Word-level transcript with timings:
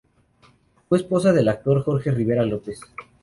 Fue 0.89 0.97
esposa 0.97 1.31
del 1.31 1.47
actor 1.47 1.83
Jorge 1.83 2.09
Rivera 2.09 2.43
López. 2.43 2.79